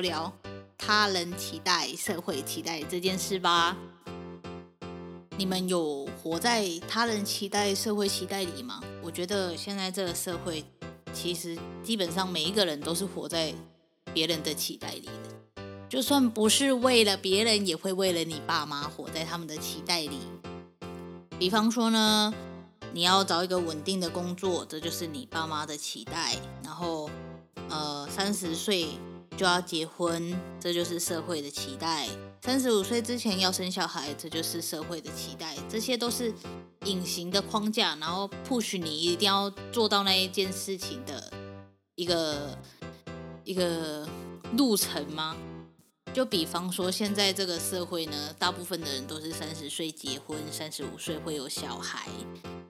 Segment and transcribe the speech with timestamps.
[0.00, 0.32] 聊
[0.76, 3.76] 他人期待、社会期待这件事吧。
[5.36, 8.80] 你们有活在他人期待、社会期待里吗？
[9.02, 10.64] 我觉得现在这个社会，
[11.12, 13.54] 其实基本上每一个人都是活在
[14.12, 15.62] 别人的期待里的。
[15.88, 20.18] 就算不是为了别人，也会为了你爸妈活在他们的期待里。
[21.38, 22.34] 比方说呢，
[22.92, 26.36] 你要找一个稳定的工作，这就是你爸妈的期待。
[26.64, 27.08] 然后。
[27.68, 28.88] 呃，三十岁
[29.40, 32.06] 就要结婚，这就是社会的期待；
[32.42, 35.56] 三十五岁之前要生小孩，这就是社会的期待。
[35.66, 36.30] 这些都是
[36.84, 41.32] 隐形的框架，然后 push 你一定要做到那一件事情的
[41.94, 42.58] 一个
[43.42, 44.06] 一个
[44.58, 45.34] 路程吗？
[46.12, 52.10] 就比方说，现在这个社会呢，大部分的人都是三十岁结婚，三十五岁会有小孩。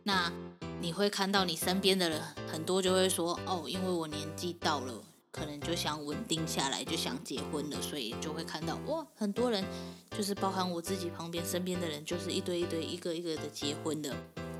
[0.04, 0.32] 那
[0.80, 4.94] 你会看到你身边的人很多就会说哦，因为我年纪到了，
[5.30, 9.64] 可能就想稳定下来，就想结婚了，所以就会看到哇，很多人
[10.10, 14.14] 就是包含我自己旁边身边的人，就是一堆一堆一个一个的结婚的。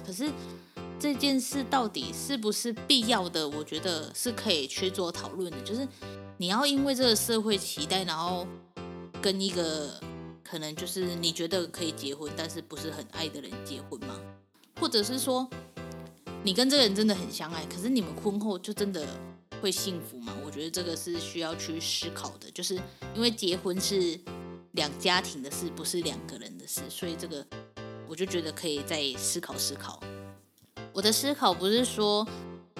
[0.06, 0.31] 可是
[0.99, 3.49] 这件事到底是不是必要的？
[3.49, 5.61] 我觉得是可以去做讨论的。
[5.62, 5.87] 就是
[6.39, 8.47] 你要因为这个社会期待，然后
[9.21, 10.00] 跟一个
[10.43, 14.19] 可能就是你觉得可以结婚，但是不是很爱的人结婚吗？
[14.81, 15.49] 或者是说？
[16.43, 19.06] 你跟这个人真的很相爱，可是你们婚后就真的
[19.60, 20.34] 会幸福吗？
[20.44, 22.75] 我觉得这个是需要去思考的，就是
[23.15, 24.19] 因为结婚是
[24.72, 27.47] 两家庭的事，不是两个人的事，所以这个
[28.09, 30.03] 我就觉得可以再思考思考。
[30.93, 32.26] 我的思考不是说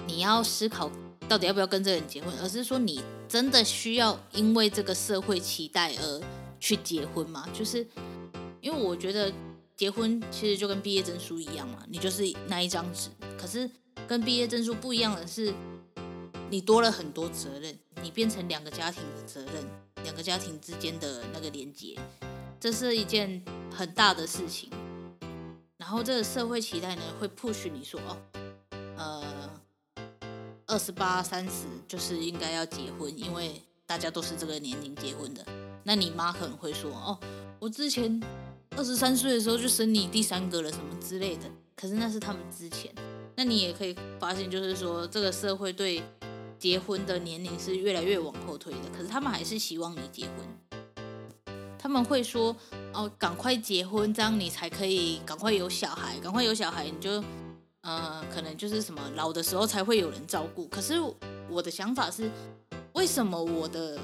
[0.07, 0.91] 你要思考
[1.29, 6.23] 到底要不要跟这个人结婚，而是说你真的需要因为这个社会期待而
[6.59, 7.49] 去结婚吗？
[7.53, 7.87] 就是
[8.61, 9.33] 因为我觉得。
[9.77, 13.09] 结婚其实就跟毕业证书一样嘛，你就是那一张纸。
[13.39, 13.71] 可是
[14.07, 15.55] 跟毕业证书不一样的是，
[16.51, 19.65] 你多了很多责任，你变成两个家庭的责任，
[20.03, 21.97] 两个家庭之间的那个连接，
[22.59, 24.69] 这是一件很大的事情。
[25.77, 28.17] 然后这个社会期待呢，会 push 你说哦，
[28.97, 29.51] 呃，
[30.67, 35.47] 二十八、三十就是应该要结婚，因为大家都是这个年龄结婚的。
[35.85, 37.19] 那你妈可能会说哦，
[37.61, 38.21] 我之前。
[38.77, 41.43] 二十三岁的时候就生你第三个了，什么之类的。
[41.75, 42.95] 可是那是他们之前。
[43.35, 46.01] 那你也可以发现，就是说这个社会对
[46.61, 48.91] 结婚的年龄是越来越往后推的。
[48.97, 51.57] 可是他们还是希望你结婚。
[51.77, 52.55] 他们会说
[52.95, 57.25] ：“哦，赶快结婚，这样你才可以赶快有小孩，赶快有小孩，你就
[57.81, 60.95] 呃，可能就是什么老的时候才会有人照顾。”可是
[61.49, 62.31] 我的想法是，
[62.93, 63.99] 为什么我的？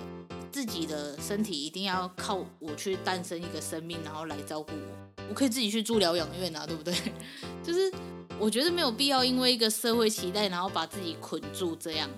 [0.53, 5.25] 自己的身体一定要靠我去诞生一个生命，然后来照顾我。
[5.29, 6.95] 我可以自己去住疗养院啊，对不对？
[7.63, 7.93] 就是
[8.39, 12.09] 我觉得没有必要因为一个社会期待，然后把自己捆住这样。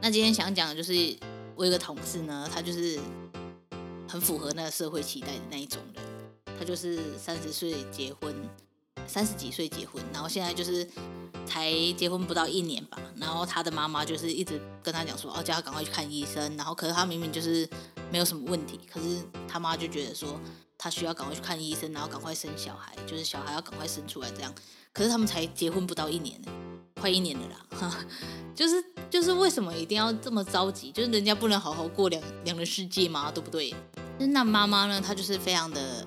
[0.00, 1.16] 那今天想讲的就是，
[1.54, 2.98] 我有个同事呢，他就是
[4.08, 6.04] 很符合那个社会期待的那一种人。
[6.58, 8.34] 他就是三十岁结婚，
[9.06, 10.88] 三十几岁结婚，然后现在就是。
[11.46, 16.56] 才结婚不到一年吧，然后他的妈妈就是一直跟他讲说，哦，叫他赶快去看医生。
[16.56, 17.68] 然后，可是他明明就是
[18.12, 19.18] 没有什么问题，可是
[19.48, 20.40] 他妈就觉得说
[20.78, 24.54] 他需要赶快去看医生，然后赶快生小孩，就是小孩要赶快生出来这样。
[24.92, 26.40] 可是他们才结婚不到一年，
[27.00, 28.06] 快一年了啦，
[28.54, 30.92] 就是就是为什么一定要这么着急？
[30.92, 33.32] 就是人家不能好好过两两人世界吗？
[33.32, 33.74] 对不对？
[34.18, 36.06] 那妈妈呢，她就是非常的，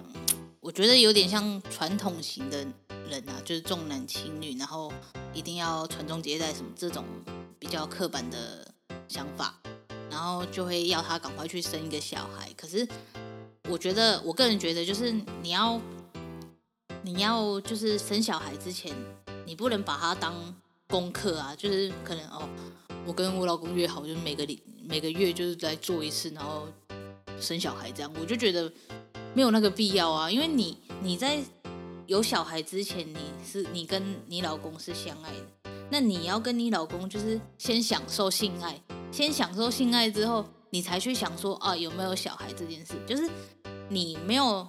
[0.60, 2.66] 我觉得有点像传统型的。
[3.10, 4.92] 人啊，就是重男轻女，然后
[5.34, 7.04] 一定要传宗接代什么这种
[7.60, 8.66] 比较刻板的
[9.10, 9.60] 想法，
[10.10, 12.50] 然后就会要他赶快去生一个小孩。
[12.56, 12.88] 可是
[13.69, 15.12] 我觉得，我个人觉得，就是
[15.42, 15.80] 你要
[17.04, 18.96] 你要就是生小孩之前，
[19.46, 20.34] 你不能把她当
[20.94, 22.48] 功课啊，就是可能哦，
[23.04, 26.68] 我跟我老公约好，就是每个礼每个月就是来做一次，然后
[27.42, 28.72] 生小孩这样，我就觉得
[29.34, 31.40] 没有那个必要啊，因为你你在
[32.06, 38.80] 有小孩之前，你是你跟你老公是相爱的，那你要跟你老公就是先享受性爱，
[39.12, 43.28] 先享受性爱之后，你才去想说啊有没有小孩这件事，就是
[43.89, 44.68] 你没有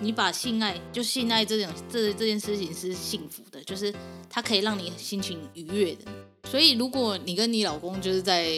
[0.00, 3.94] 你把性爱就性爱这种这这件事情是幸福的，就是
[4.34, 6.10] 它可以让你心情愉悦的，
[6.50, 8.48] 所以如果你跟你老公就是在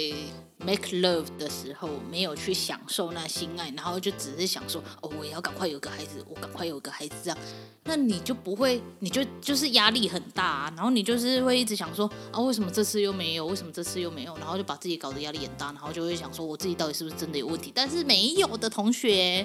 [0.59, 7.37] make love 的时候没有去享受那性爱，然后就只是想说哦，我也要赶快有个孩子，我赶快有个孩子这样，
[7.83, 13.45] 那你就不会，你就就是压力很大啊，然后你就是会一直想说啊，为什么这次又没有？
[13.45, 14.35] 为什么这次又没有？
[14.37, 17.73] 然后就把自己搞得压力很大，然后就会想说我自己到底是不是真的有问题？
[17.75, 19.45] 但是没有的同学，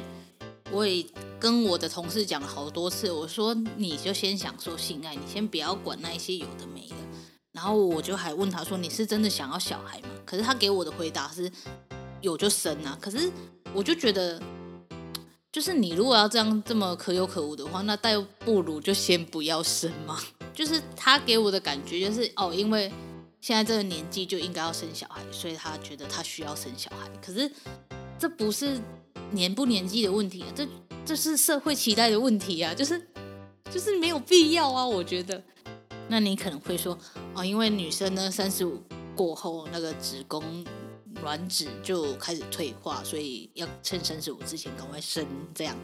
[0.72, 1.06] 我也
[1.40, 6.96] 跟我的同事讲了好多次，我说你就先享受性爱，你先不要管那一些有的没的。
[7.52, 11.52] 然后我就还问他说：“你是真的想要小孩吗？”可是他给我的回答是
[12.22, 13.30] ：“有就生啊。”可是
[13.74, 14.42] 我就觉得，
[15.52, 20.20] 就是你如果要这样这么可有可无的话，那倒不如就先不要生嘛。
[20.54, 22.92] 就是他给我的感觉就是哦，因为
[23.42, 27.10] 现在这个年纪就应该要生小孩，所以他觉得他需要生小孩。
[27.20, 27.52] 可是
[28.18, 28.80] 这不是
[29.32, 30.68] 年不年纪的问题啊，这
[31.06, 33.02] 这是社会期待的问题啊，就是
[33.72, 35.42] 就是没有必要啊，我觉得。
[36.08, 36.98] 那你可能会说，
[37.36, 38.82] 哦，因为女生呢，三十五
[39.16, 40.66] 过后那个子宫
[41.22, 45.24] 卵子就开始退化，所以要趁三十五之前赶快生
[45.54, 45.76] 这样。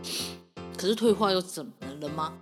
[0.75, 1.71] 可是退化又怎么
[2.01, 2.33] 了吗？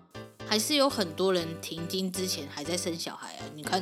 [0.45, 3.45] 还是有很多人停经之前还在生小孩啊？
[3.55, 3.81] 你看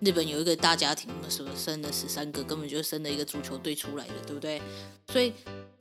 [0.00, 4.62] 日本有一个大家庭，什么生了十三个，根本就生了一个足球队出来的，对不对？
[5.10, 5.32] 所以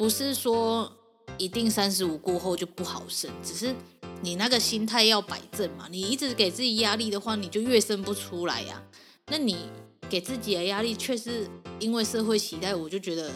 [0.01, 0.91] 不是说
[1.37, 3.75] 一定三十五过后就不好生，只是。
[4.23, 8.81] 你那个心态要摆正嘛，你一直给自己压力的话，你就越生不出来呀。
[9.27, 9.69] 那你
[10.09, 11.47] 给自己的压力却是
[11.79, 13.31] 因为社会期待，我就觉得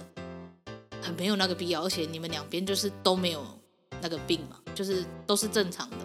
[1.03, 1.83] 很没有那个必要。
[1.83, 3.45] 而且你们两边就是都没有
[4.01, 5.97] 那个病嘛，就是都是正常的。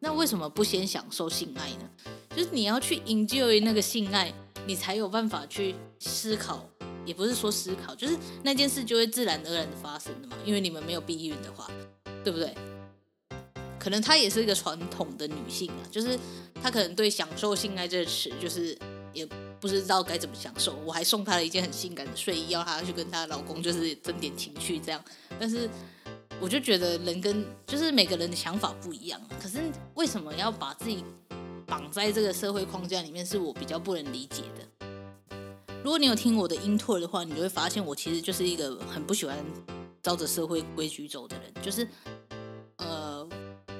[0.00, 1.88] 那为什么不先享受性爱呢？
[2.36, 4.34] 就是你要去 enjoy 那个性爱，
[4.66, 6.62] 你才有办法去思考，
[7.04, 10.36] 也不是说思考，就是那件事就会自然而然的发生的嘛。
[10.44, 11.70] 因为你们没有避孕的话，
[12.22, 12.54] 对不对？
[13.78, 16.18] 可能她也是一个传统的女性啊，就是
[16.62, 18.76] 她可能对享受性爱这个词，就是
[19.12, 19.26] 也
[19.60, 20.74] 不知道该怎么享受。
[20.86, 25.04] 我还送她了一件很性感的睡衣，要她去跟她老公就是增点情趣这样。
[25.38, 25.68] 但是
[26.40, 29.20] 我就觉得人跟就是每个人的想法不一样。
[29.38, 29.60] 可是
[29.94, 31.04] 为什么要把自己
[31.66, 34.66] 绑在这个社会框架里面，是我比较不能理解的。
[35.84, 39.36] 如果你有听我的 intro 的话，你就会发现我其实就是一个很不喜欢
[40.02, 41.86] 照着社会规矩走的人，就是
[42.78, 43.28] 呃。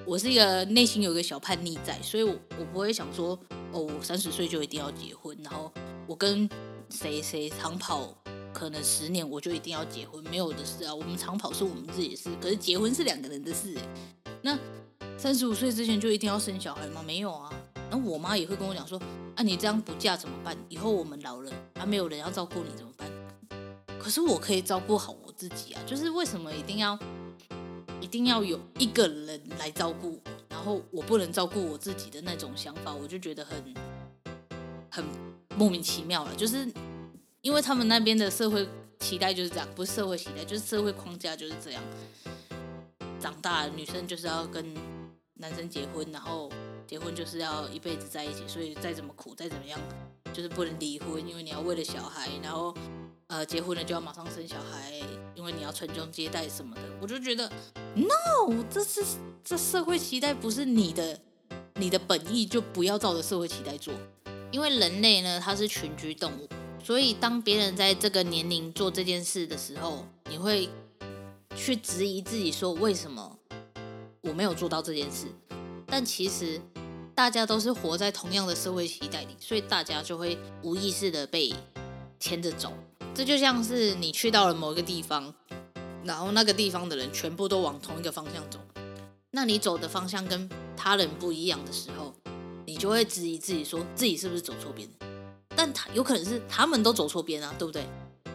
[0.06, 3.28] 我是一个内心有一个小叛逆在，所以我我不会想说，
[3.72, 5.72] 哦，我三十岁就一定要结婚，然后
[6.06, 6.46] 我跟
[6.90, 8.14] 谁谁长跑，
[8.52, 10.94] 可能十年我就一定要结婚，没有的事啊。
[10.94, 13.74] 我们长跑是我们自己的事，可是结婚是两个人的事。
[14.42, 14.58] 那
[15.16, 17.02] 三十五岁之前就一定要生小孩吗？
[17.02, 17.50] 没有啊。
[17.94, 19.00] 那我妈也会跟我讲说，
[19.36, 20.56] 啊，你这样不嫁怎么办？
[20.68, 23.08] 以后我们老了，还没有人要照顾你怎么办？
[24.00, 26.98] 可是我可以照顾好我自己啊，就是为什么一定要？
[28.00, 33.74] 一定要有一个人来照顾我，然后我不能照顾我自己的那种想法，我就觉得很
[34.90, 35.04] 很
[35.56, 36.34] 莫名其妙了。
[36.34, 36.68] 就是
[37.42, 38.68] 因为他们那边的社会
[38.98, 41.82] 期待就是这样，不是社会期待，就是社会框架就是这样。
[43.20, 44.66] 长大女生就是要跟
[45.34, 46.50] 男生结婚，然后
[46.86, 49.80] 结婚就是要一辈子在一起，所以再怎么苦再怎么样，
[50.32, 52.74] 就是不能离婚，因为你要为了小孩，然后
[53.28, 54.92] 呃结婚了就要马上生小孩，
[55.34, 57.50] 因为你要传宗接代什么的，我就觉得。
[57.94, 59.02] No，这是
[59.44, 61.20] 这社会期待不是你的，
[61.76, 63.94] 你的本意就不要照着社会期待做。
[64.50, 66.48] 因为人类呢，它是群居动物，
[66.82, 70.68] 所以当别人在这个年龄做这件事的时候，你会
[71.56, 73.38] 去质疑自己说，为什么
[74.20, 75.26] 我没有做到这件事？
[75.94, 76.60] 但其实
[77.14, 81.54] 大家都是活在同样的社会期待里，所以大家就会无意识的被
[82.18, 82.72] 牵着走。
[83.14, 85.32] 这就像是你去到了某一个地方。
[86.02, 88.58] 然后那个地方的人全部都往同一个方向走，
[89.30, 92.12] 那你走的方向跟他人不一样的时候，
[92.66, 94.88] 你就会质疑自己，说自己是不是走错边？
[95.54, 97.86] 但他有可能是他们都走错边啊，对不对？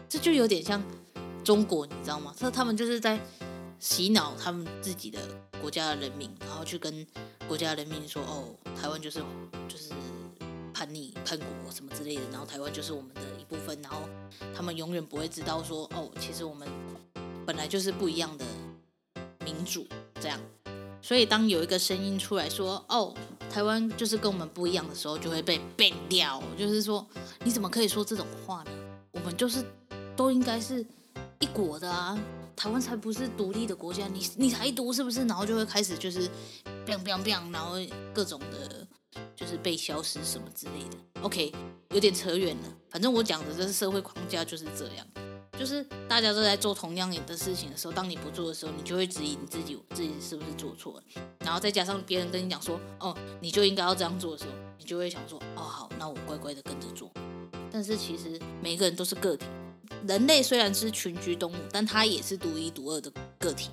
[0.08, 0.82] 这就有点像
[1.44, 2.34] 中国，你知道吗？
[2.40, 3.20] 这他们就是在
[3.80, 5.20] 洗脑他们自己的
[5.62, 7.06] 国家的人民，然后去跟
[7.50, 9.20] 国家人民说，哦，台湾就是
[9.68, 9.92] 就是
[10.72, 14.08] 叛逆叛国什么之类的，然后台湾就是我们的一部分，然后
[14.56, 16.66] 他们永远不会知道说，哦，其实我们。
[17.46, 18.46] 本来就是不一样的
[19.44, 19.84] 民主，
[20.22, 20.40] 这样，
[21.02, 23.12] 所以当有一个声音出来说：“哦，
[23.50, 26.44] 台湾就是跟我们不一样的时候”，就会被 ban 掉。
[26.56, 27.04] 就是说，
[27.44, 28.72] 你怎么可以说这种话呢？
[29.14, 29.66] 我们就是
[30.16, 30.86] 都应该是
[31.40, 32.16] 一国的啊！
[32.60, 35.24] 台湾才不是独立的国家，你你台独是不是？
[35.24, 36.28] 然后就会开始就是
[36.86, 37.76] ，biang biang biang，然后
[38.14, 38.86] 各种的，
[39.34, 41.22] 就是被消失什么之类的。
[41.22, 41.54] OK，
[41.92, 42.64] 有点扯远了。
[42.90, 45.08] 反正我讲的这个社会框架就是这样，
[45.58, 51.04] 就是大家都在做同样的事情的时候，当你不做的时候，你就会质疑你自己自己是不是做错了。
[51.40, 57.10] 然后再加上别人跟你讲说，哦，你就应该要这样做的时候，你就会想说，哦，好，那我乖乖的跟着做。
[57.72, 59.46] 但是其实每个人都是个体。
[60.08, 63.70] 人类虽然是群居动物，但它也是独一无二的个体。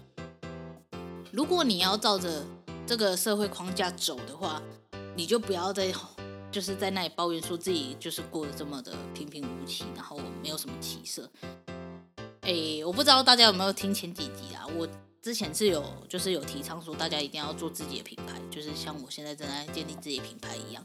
[1.32, 2.44] 如果你要照着
[2.86, 4.62] 这个社会框架走的话，
[5.14, 5.92] 你就不要再
[6.50, 11.30] 就是在那里抱怨说自己就是过得这么的平平无奇，然后没有什么起色。
[12.42, 14.66] 哎，我不知道大家有没有听前几集啊？
[14.76, 14.88] 我
[15.22, 20.84] 之前是有就是有提倡说大家一定要做自己的品牌，就是像我现在正在建立自己品牌一样。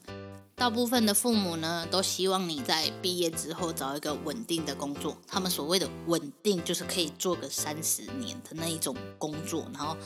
[0.55, 5.17] 大部分的父母呢，都希望你在毕业之后找一个稳定的工作。
[5.27, 9.97] 他们所谓的稳定，就是可以做个三十年的那一种工作，然后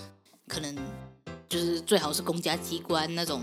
[0.48, 0.76] 可能
[1.50, 3.42] 就是最好是公家机关那种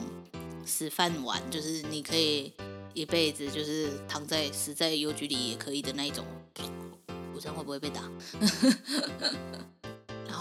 [0.65, 2.53] 死饭碗，就是你可以
[2.95, 6.25] 一辈子就是躺在死在邮局里也可以的那一种。
[7.35, 8.03] 我这样会不会被打？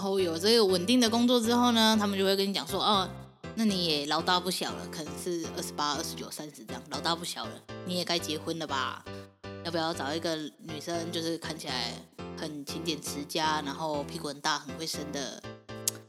[0.02, 3.08] 然后有这个稳定的工作之后呢，他们就会跟你讲说，哦。
[3.54, 7.52] 那你也老大不小了，可能是二十八、二十九、三十这样，老大不小了，
[7.86, 9.04] 你也该结婚了吧？
[9.64, 11.92] 要不要找一个女生，就是看起来
[12.36, 15.40] 很勤俭持家，然后屁股很大、很会生的？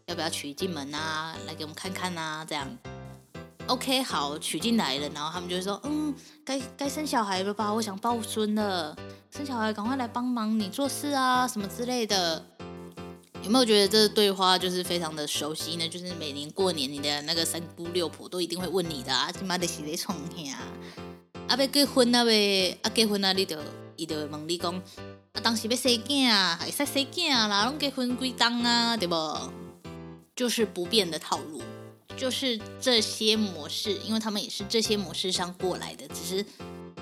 [0.08, 1.36] 要不要娶进门啊？
[1.46, 2.44] 来给我们看看啊？
[2.44, 2.68] 这样
[3.68, 6.12] ，OK，好，娶进来了，然后他们就会说，嗯，
[6.44, 7.72] 该该生小孩了吧？
[7.72, 8.98] 我想抱孙了，
[9.30, 12.44] 生小孩赶快来帮忙你做事啊，什么之类的。
[13.44, 15.88] 有没有觉得这对话就是非常的熟悉呢？
[15.90, 20.58] 就是每年过年，你的那个三姑六婆都一定会问你的啊，今妈的是在创啥？
[21.50, 22.78] 啊，要结婚啊呗？
[22.82, 23.58] 啊，结婚啊，你就
[23.98, 24.74] 伊就会问你讲，
[25.34, 27.66] 啊，当时要生囝啊，还是生囝啦？
[27.66, 28.96] 拢结婚几当啊？
[28.96, 29.16] 对不？
[30.34, 31.62] 就是不变的套路，
[32.16, 36.46] 就是这些模式，因为他们也是这些模式上过来的，只是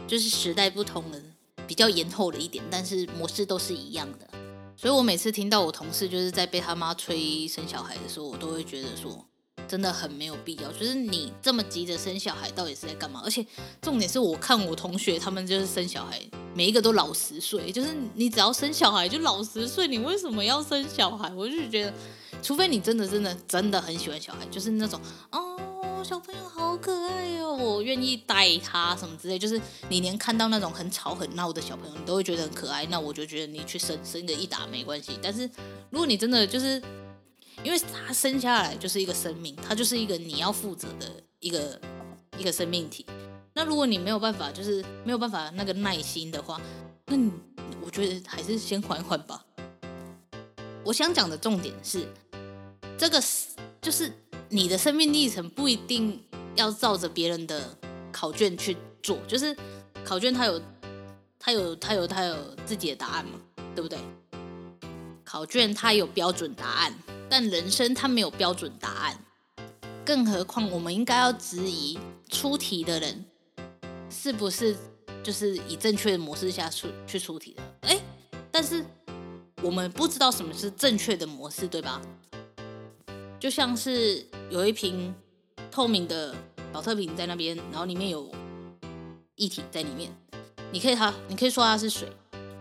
[0.08, 1.22] 就是时代不同了，
[1.68, 4.28] 比较延后了一点，但是模式都是一样的。
[4.82, 9.24] 所以，我每次听到我同事就是在被他妈催生小孩的时候，我都会觉得说，
[9.68, 10.72] 真的很没有必要。
[10.72, 13.22] 就是你这么急着生小孩，到底是在干嘛？
[13.24, 13.46] 而且，
[13.80, 16.20] 重点是我看我同学他们就是生小孩，
[16.56, 17.72] 每一个都老十岁。
[17.72, 21.32] 就是你只要生小孩就老十岁，你为什么要生小孩？
[21.36, 21.94] 我就觉得，
[22.42, 25.00] 除非你真的真的真的很喜欢小孩，就是那种
[25.32, 25.60] 哦，
[26.04, 27.30] 小朋友好可爱。
[27.44, 35.20] 我愿意带他什么之类，就是你连看到那种很吵很闹的小朋友，你都会觉得很可爱，那我就觉得你去生生个一打没关系。
[35.22, 35.48] 但是
[35.90, 36.82] 如果你真的就是，
[37.64, 41.08] 因为他生下来就是一个生命，他就是一个你要负责的
[41.40, 41.80] 一个
[42.38, 43.06] 一个生命体。
[43.54, 46.60] 那如果你没有办法，就是没有办法那个耐心的话，
[47.06, 47.32] 那你
[47.84, 49.46] 我觉得还是先缓缓吧。
[50.84, 52.08] 我想讲的重点是，
[52.98, 53.22] 这个
[53.82, 54.12] 就是
[54.52, 56.22] 你的生命历程不一定。
[56.56, 57.78] 要照着别人的
[58.12, 59.56] 考卷去做，就是
[60.04, 60.62] 考卷它有，
[61.40, 63.40] 它有，它有，它有自己的答案嘛，
[63.74, 63.98] 对不对？
[65.24, 66.94] 考卷它有标准答案，
[67.30, 69.18] 但人生它没有标准答案。
[70.06, 73.24] 更何况，我们应该要质疑出题的人
[74.10, 74.76] 是不是
[75.24, 77.64] 就是以正确的模式下出去出题的？
[77.88, 77.98] 哎，
[78.52, 78.86] 但是
[79.62, 82.02] 我们不知道什么是正确的模式，对吧？
[83.42, 85.14] 就像是有一瓶。
[85.70, 86.36] 透明的
[86.74, 88.30] 保特瓶在那边，然后里面有
[89.36, 90.12] 液体在里面。
[90.70, 92.10] 你可以它，你可以说它是水，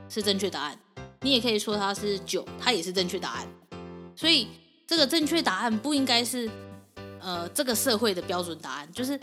[0.08, 0.76] 是正确答案；
[1.22, 3.48] 你也可以说它是酒，它也是正确答案。
[4.14, 4.46] 所以
[4.86, 6.48] 这个正确答案不应该是
[7.20, 9.18] 呃这个社会的标准答案，就是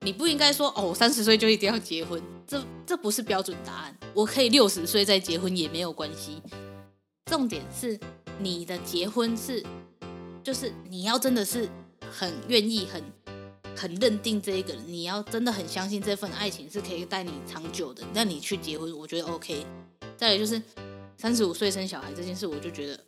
[0.00, 3.96] 你不应该说哦，三十岁就一定要结婚，这这不是标准答案。
[4.12, 6.42] 我可以六十岁再结婚也没有关系。
[7.24, 7.98] 重点是
[8.38, 9.64] 你的结婚是，
[10.42, 11.68] 就是你要真的是
[12.10, 13.02] 很愿意很。
[13.76, 19.64] 很认定这一个人，你要真的很相信这份爱情是可以带你长久的，那你去结婚，我觉得 OK。
[20.18, 20.60] 再来就是
[21.16, 23.00] 三十五岁生小孩这件事，我就觉得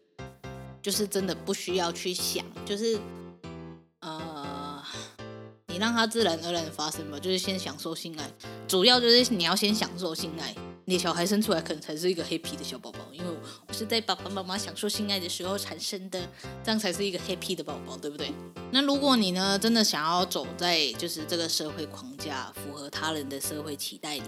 [0.80, 2.98] 就是真的不需要去想，就是
[4.00, 4.82] 呃，
[5.66, 8.30] 你让它自然而然发生吧，就是先享受性爱，
[8.66, 10.54] 主要就是你要先享受性爱。
[10.84, 13.26] 你小孩生出来可能才是一个黑皮的小宝宝，因为
[13.68, 16.20] 我是在爸爸妈妈享受性爱的时候产生的，
[16.64, 18.32] 这样才是一个黑皮的宝宝，对不对？
[18.72, 24.24] 那如果你呢，真的想要走在就是这个社会框架，符合他人的社会期待里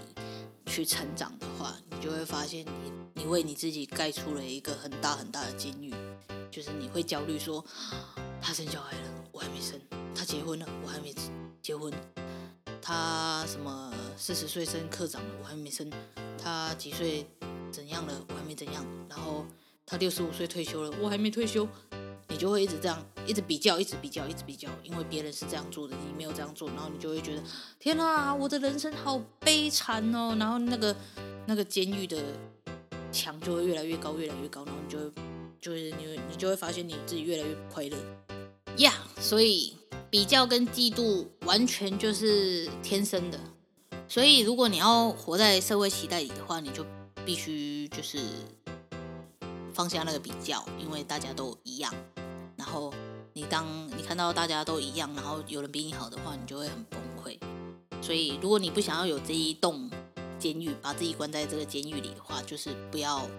[0.65, 5.93] 去成长的话，你就会发现你你为你自己盖出了一个很大很大的监狱，
[6.49, 7.63] 就是你会焦虑说，
[8.41, 9.77] 他生小孩了，我还没生；
[10.15, 11.13] 他结婚了，我还没
[11.61, 11.91] 结婚。
[12.87, 15.89] 他什么四十岁升科长了，我还没升；
[16.37, 17.25] 他几岁
[17.71, 18.85] 怎样了，我还没怎样。
[19.09, 19.43] 然后
[19.87, 21.67] 他六十五岁退休了，我还没退休，
[22.27, 27.41] 你就会一直这样，一直比较，一直比较，一直比较，因为别人是这样做的，你没有这样做，然后你就会觉得
[27.79, 30.95] 天哪，我的人生好悲惨哦，然后那个
[31.47, 32.21] 那个监狱的
[33.11, 35.11] 墙就会越来越高，越来越高，然后你就会
[35.59, 37.97] 就是你你就会发现你自己越来越快乐。
[38.77, 39.75] 呀所以
[40.15, 43.37] 比较跟嫉妒完全就是天生的。
[44.07, 46.85] 所以，如果你要活在社会期待里的话，你就
[47.25, 48.17] 必须就是
[49.73, 51.93] 放下那个比较，因为大家都一样。
[52.55, 52.93] 然后，
[53.33, 57.37] 你当你看到大家都一样，然后有人比你好的话，你就会很崩溃。
[58.01, 59.91] 所以，如果你不想要有这一栋
[60.39, 63.29] 监狱，把自己关在这个监狱里的话，就是不要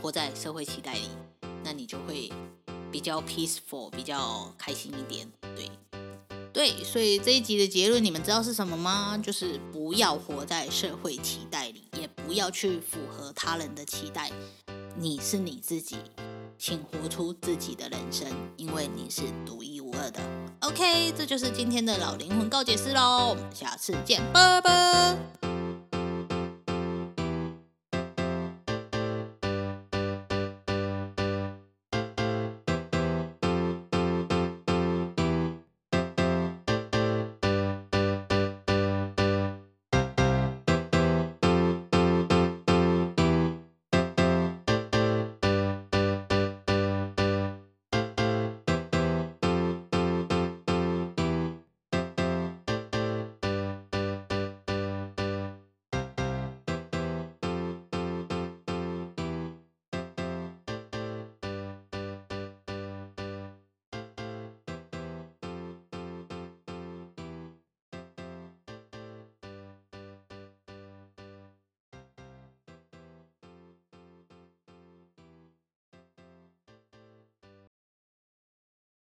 [0.00, 1.10] 活在社会期待里，
[1.62, 2.32] 那你就会
[2.90, 5.30] 比较 peaceful，比较开心一点。
[5.54, 5.70] 对。
[6.56, 9.20] 对，所以这一集的结论你们知道是什么吗？
[9.22, 14.32] 就是不要活在社会期待里，也不要去符合他人的期待。
[14.96, 15.96] 你是你自己，
[16.56, 20.20] 请活出自己的人生，因为你是独一无二的。
[20.60, 25.45] OK，这就是今天的老灵魂告解师喽，我们下次见，拜拜。